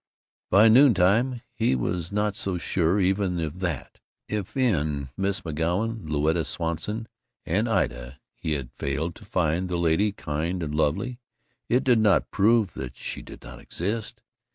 By 0.49 0.67
noontime 0.67 1.43
he 1.53 1.75
was 1.75 2.11
not 2.11 2.35
so 2.35 2.57
sure 2.57 2.99
even 2.99 3.39
of 3.39 3.59
that. 3.59 3.99
If 4.27 4.57
in 4.57 5.09
Miss 5.15 5.41
McGoun, 5.41 6.09
Louetta 6.09 6.43
Swanson, 6.43 7.07
and 7.45 7.69
Ida 7.69 8.19
he 8.33 8.53
had 8.53 8.71
failed 8.71 9.13
to 9.17 9.25
find 9.25 9.69
the 9.69 9.77
lady 9.77 10.11
kind 10.11 10.63
and 10.63 10.73
lovely, 10.73 11.19
it 11.69 11.83
did 11.83 11.99
not 11.99 12.31
prove 12.31 12.73
that 12.73 12.95
she 12.95 13.21
did 13.21 13.43
not 13.43 13.59
exist. 13.59 14.23